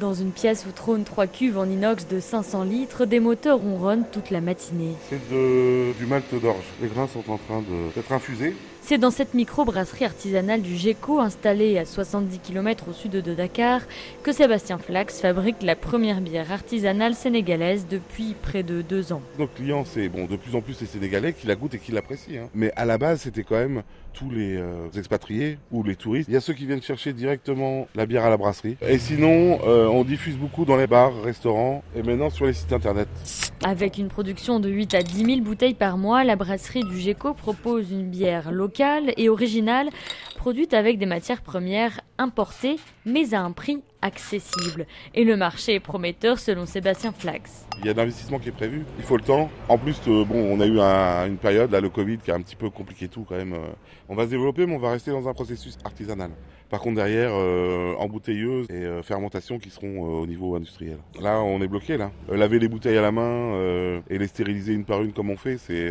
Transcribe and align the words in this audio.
Dans 0.00 0.14
une 0.14 0.30
pièce 0.32 0.64
où 0.66 0.72
trônent 0.72 1.04
trois 1.04 1.26
cuves 1.26 1.58
en 1.58 1.66
inox 1.66 2.06
de 2.08 2.20
500 2.20 2.64
litres, 2.64 3.04
des 3.04 3.20
moteurs 3.20 3.58
ronronnent 3.58 4.06
toute 4.10 4.30
la 4.30 4.40
matinée. 4.40 4.94
C'est 5.10 5.20
du 5.28 6.06
malt 6.06 6.24
d'orge. 6.40 6.64
Les 6.80 6.88
grains 6.88 7.06
sont 7.06 7.30
en 7.30 7.36
train 7.36 7.62
d'être 7.94 8.10
infusés. 8.10 8.54
C'est 8.82 8.96
dans 8.98 9.10
cette 9.10 9.34
micro-brasserie 9.34 10.06
artisanale 10.06 10.62
du 10.62 10.74
GECO, 10.74 11.20
installée 11.20 11.78
à 11.78 11.84
70 11.84 12.38
km 12.38 12.86
au 12.88 12.92
sud 12.92 13.12
de 13.12 13.34
Dakar, 13.34 13.82
que 14.22 14.32
Sébastien 14.32 14.78
Flax 14.78 15.20
fabrique 15.20 15.62
la 15.62 15.76
première 15.76 16.20
bière 16.20 16.50
artisanale 16.50 17.14
sénégalaise 17.14 17.86
depuis 17.88 18.34
près 18.40 18.62
de 18.62 18.80
deux 18.82 19.12
ans. 19.12 19.20
Nos 19.38 19.46
clients, 19.46 19.84
c'est 19.84 20.08
bon, 20.08 20.24
de 20.24 20.36
plus 20.36 20.56
en 20.56 20.62
plus 20.62 20.80
les 20.80 20.86
Sénégalais 20.86 21.34
qui 21.34 21.46
la 21.46 21.56
goûtent 21.56 21.74
et 21.74 21.78
qui 21.78 21.92
l'apprécient. 21.92 22.44
Hein. 22.44 22.48
Mais 22.54 22.72
à 22.74 22.86
la 22.86 22.96
base, 22.96 23.20
c'était 23.20 23.44
quand 23.44 23.56
même 23.56 23.82
tous 24.12 24.30
les 24.30 24.56
euh, 24.56 24.88
expatriés 24.96 25.58
ou 25.70 25.82
les 25.82 25.94
touristes. 25.94 26.28
Il 26.28 26.34
y 26.34 26.36
a 26.36 26.40
ceux 26.40 26.54
qui 26.54 26.66
viennent 26.66 26.82
chercher 26.82 27.12
directement 27.12 27.86
la 27.94 28.06
bière 28.06 28.24
à 28.24 28.30
la 28.30 28.36
brasserie. 28.36 28.76
Et 28.82 28.98
sinon, 28.98 29.60
euh, 29.66 29.86
on 29.92 30.04
diffuse 30.04 30.36
beaucoup 30.36 30.64
dans 30.64 30.76
les 30.76 30.86
bars, 30.86 31.12
restaurants 31.22 31.82
et 31.94 32.02
maintenant 32.02 32.30
sur 32.30 32.46
les 32.46 32.52
sites 32.52 32.72
internet. 32.72 33.08
Avec 33.64 33.98
une 33.98 34.08
production 34.08 34.60
de 34.60 34.68
8 34.68 34.94
à 34.94 35.02
10 35.02 35.24
000 35.24 35.40
bouteilles 35.40 35.74
par 35.74 35.98
mois, 35.98 36.24
la 36.24 36.36
brasserie 36.36 36.84
du 36.84 36.98
GECO 36.98 37.34
propose 37.34 37.90
une 37.90 38.08
bière 38.08 38.52
locale 38.52 39.12
et 39.16 39.28
originale, 39.28 39.88
produite 40.36 40.74
avec 40.74 40.98
des 40.98 41.06
matières 41.06 41.42
premières 41.42 42.00
importées, 42.18 42.76
mais 43.04 43.34
à 43.34 43.42
un 43.42 43.52
prix 43.52 43.82
accessible. 44.02 44.86
Et 45.14 45.24
le 45.24 45.36
marché 45.36 45.74
est 45.74 45.80
prometteur 45.80 46.38
selon 46.38 46.66
Sébastien 46.66 47.12
Flax. 47.12 47.66
Il 47.78 47.86
y 47.86 47.88
a 47.88 47.94
d'investissement 47.94 48.38
qui 48.38 48.48
est 48.48 48.52
prévu, 48.52 48.84
il 48.98 49.04
faut 49.04 49.16
le 49.16 49.22
temps. 49.22 49.50
En 49.68 49.78
plus, 49.78 50.00
euh, 50.08 50.24
bon, 50.24 50.36
on 50.36 50.60
a 50.60 50.66
eu 50.66 50.78
une 51.28 51.38
période, 51.38 51.70
là, 51.70 51.80
le 51.80 51.88
Covid, 51.88 52.18
qui 52.18 52.30
a 52.30 52.34
un 52.34 52.42
petit 52.42 52.56
peu 52.56 52.70
compliqué 52.70 53.08
tout 53.08 53.24
quand 53.28 53.36
même. 53.36 53.54
Euh. 53.54 53.68
On 54.08 54.14
va 54.14 54.24
se 54.24 54.30
développer, 54.30 54.66
mais 54.66 54.74
on 54.74 54.78
va 54.78 54.90
rester 54.90 55.10
dans 55.10 55.28
un 55.28 55.32
processus 55.32 55.78
artisanal. 55.84 56.30
Par 56.70 56.78
contre, 56.78 56.96
derrière, 56.96 57.32
euh, 57.32 57.94
embouteilleuse 57.98 58.66
et 58.70 58.84
euh, 58.84 59.02
fermentation 59.02 59.58
qui 59.58 59.70
seront 59.70 60.04
euh, 60.04 60.22
au 60.22 60.26
niveau 60.26 60.54
industriel. 60.54 60.98
Là, 61.20 61.40
on 61.40 61.60
est 61.60 61.66
bloqué, 61.66 61.96
là. 61.96 62.12
laver 62.30 62.60
les 62.60 62.68
bouteilles 62.68 62.96
à 62.96 63.02
la 63.02 63.10
main 63.10 64.00
et 64.08 64.18
les 64.18 64.26
stériliser 64.28 64.72
une 64.72 64.84
par 64.84 65.02
une 65.02 65.12
comme 65.12 65.30
on 65.30 65.36
fait, 65.36 65.58
c'est 65.58 65.90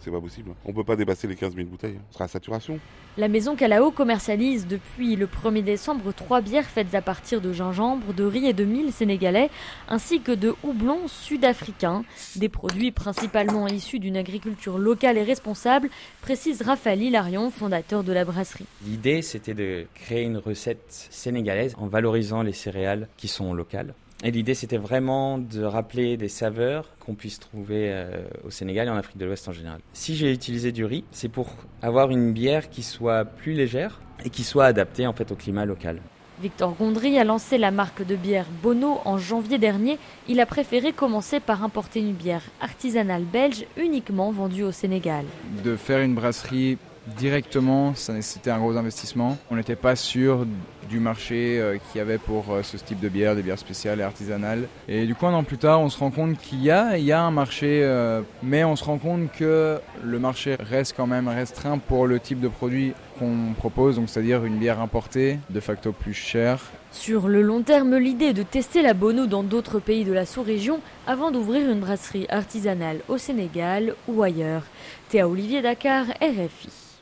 c'est 0.00 0.10
pas 0.10 0.20
possible. 0.20 0.52
On 0.64 0.72
peut 0.72 0.84
pas 0.84 0.96
dépasser 0.96 1.26
les 1.26 1.36
15 1.36 1.54
000 1.54 1.68
bouteilles. 1.68 1.98
Ce 2.08 2.14
sera 2.14 2.24
à 2.24 2.28
saturation. 2.28 2.78
La 3.16 3.28
maison 3.28 3.54
Calao 3.54 3.90
commercialise 3.90 4.66
depuis 4.66 5.14
le 5.14 5.26
1er 5.26 5.62
décembre 5.62 6.12
trois 6.12 6.40
bières 6.40 6.64
faites 6.64 6.94
à 6.94 7.02
partir 7.02 7.40
de 7.40 7.43
gingembre, 7.52 8.12
de 8.14 8.24
riz 8.24 8.46
et 8.46 8.52
de 8.52 8.64
mil 8.64 8.92
sénégalais, 8.92 9.50
ainsi 9.88 10.20
que 10.20 10.32
de 10.32 10.54
houblon 10.62 11.08
sud-africain. 11.08 12.04
Des 12.36 12.48
produits 12.48 12.90
principalement 12.90 13.66
issus 13.68 13.98
d'une 13.98 14.16
agriculture 14.16 14.78
locale 14.78 15.18
et 15.18 15.22
responsable, 15.22 15.88
précise 16.20 16.62
Raphaël 16.62 17.02
Hilarion, 17.02 17.50
fondateur 17.50 18.04
de 18.04 18.12
la 18.12 18.24
brasserie. 18.24 18.66
L'idée, 18.86 19.22
c'était 19.22 19.54
de 19.54 19.86
créer 19.94 20.22
une 20.22 20.38
recette 20.38 20.84
sénégalaise 20.88 21.74
en 21.78 21.86
valorisant 21.86 22.42
les 22.42 22.52
céréales 22.52 23.08
qui 23.16 23.28
sont 23.28 23.54
locales. 23.54 23.94
Et 24.22 24.30
l'idée, 24.30 24.54
c'était 24.54 24.78
vraiment 24.78 25.38
de 25.38 25.62
rappeler 25.64 26.16
des 26.16 26.28
saveurs 26.28 26.96
qu'on 26.98 27.14
puisse 27.14 27.38
trouver 27.38 27.92
euh, 27.92 28.24
au 28.46 28.50
Sénégal 28.50 28.86
et 28.86 28.90
en 28.90 28.96
Afrique 28.96 29.18
de 29.18 29.26
l'Ouest 29.26 29.48
en 29.48 29.52
général. 29.52 29.80
Si 29.92 30.16
j'ai 30.16 30.32
utilisé 30.32 30.72
du 30.72 30.86
riz, 30.86 31.04
c'est 31.10 31.28
pour 31.28 31.50
avoir 31.82 32.10
une 32.10 32.32
bière 32.32 32.70
qui 32.70 32.82
soit 32.82 33.26
plus 33.26 33.52
légère 33.52 34.00
et 34.24 34.30
qui 34.30 34.42
soit 34.42 34.64
adaptée 34.64 35.06
en 35.06 35.12
fait 35.12 35.30
au 35.30 35.34
climat 35.34 35.66
local. 35.66 36.00
Victor 36.42 36.74
Gondry 36.78 37.18
a 37.18 37.24
lancé 37.24 37.58
la 37.58 37.70
marque 37.70 38.04
de 38.04 38.16
bière 38.16 38.46
Bono 38.62 39.00
en 39.04 39.18
janvier 39.18 39.58
dernier. 39.58 39.98
Il 40.28 40.40
a 40.40 40.46
préféré 40.46 40.92
commencer 40.92 41.38
par 41.38 41.62
importer 41.62 42.00
une 42.00 42.12
bière 42.12 42.42
artisanale 42.60 43.22
belge 43.22 43.66
uniquement 43.76 44.32
vendue 44.32 44.64
au 44.64 44.72
Sénégal. 44.72 45.24
De 45.62 45.76
faire 45.76 46.00
une 46.00 46.14
brasserie 46.14 46.76
directement, 47.18 47.94
c'était 47.94 48.50
un 48.50 48.58
gros 48.58 48.76
investissement. 48.76 49.38
On 49.50 49.56
n'était 49.56 49.76
pas 49.76 49.94
sûr 49.94 50.46
du 50.88 51.00
marché 51.00 51.58
euh, 51.58 51.78
qu'il 51.78 51.98
y 51.98 52.02
avait 52.02 52.18
pour 52.18 52.50
euh, 52.50 52.62
ce 52.62 52.76
type 52.76 53.00
de 53.00 53.08
bière, 53.08 53.34
des 53.34 53.42
bières 53.42 53.58
spéciales 53.58 54.00
et 54.00 54.02
artisanales. 54.02 54.68
Et 54.88 55.06
du 55.06 55.14
coup, 55.14 55.26
un 55.26 55.34
an 55.34 55.44
plus 55.44 55.58
tard, 55.58 55.80
on 55.80 55.88
se 55.88 55.98
rend 55.98 56.10
compte 56.10 56.38
qu'il 56.38 56.62
y 56.62 56.70
a, 56.70 56.96
il 56.98 57.04
y 57.04 57.12
a 57.12 57.20
un 57.22 57.30
marché, 57.30 57.80
euh, 57.82 58.22
mais 58.42 58.64
on 58.64 58.76
se 58.76 58.84
rend 58.84 58.98
compte 58.98 59.32
que 59.32 59.78
le 60.02 60.18
marché 60.18 60.56
reste 60.58 60.94
quand 60.96 61.06
même 61.06 61.28
restreint 61.28 61.78
pour 61.78 62.06
le 62.06 62.20
type 62.20 62.40
de 62.40 62.48
produit 62.48 62.92
qu'on 63.18 63.54
propose, 63.56 63.96
donc 63.96 64.08
c'est-à-dire 64.08 64.44
une 64.44 64.58
bière 64.58 64.80
importée, 64.80 65.38
de 65.50 65.60
facto 65.60 65.92
plus 65.92 66.14
chère. 66.14 66.60
Sur 66.90 67.28
le 67.28 67.42
long 67.42 67.62
terme, 67.62 67.96
l'idée 67.96 68.32
de 68.32 68.42
tester 68.42 68.82
la 68.82 68.94
Bono 68.94 69.26
dans 69.26 69.42
d'autres 69.42 69.80
pays 69.80 70.04
de 70.04 70.12
la 70.12 70.26
sous-région 70.26 70.80
avant 71.06 71.30
d'ouvrir 71.30 71.70
une 71.70 71.80
brasserie 71.80 72.26
artisanale 72.28 73.00
au 73.08 73.18
Sénégal 73.18 73.94
ou 74.08 74.22
ailleurs. 74.22 74.62
Théa 75.08 75.28
Olivier 75.28 75.62
Dakar, 75.62 76.06
RFI. 76.20 76.93